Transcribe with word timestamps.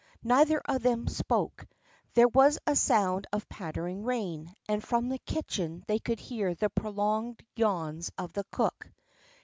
Neither 0.23 0.59
of 0.65 0.81
them 0.81 1.07
spoke. 1.07 1.67
There 2.15 2.27
was 2.27 2.57
the 2.65 2.75
sound 2.75 3.27
of 3.31 3.41
the 3.41 3.47
pattering 3.53 4.03
rain, 4.03 4.51
and 4.67 4.83
from 4.83 5.09
the 5.09 5.19
kitchen 5.19 5.83
they 5.85 5.99
could 5.99 6.19
hear 6.19 6.55
the 6.55 6.71
prolonged 6.71 7.43
yawns 7.55 8.11
of 8.17 8.33
the 8.33 8.45
cook. 8.51 8.89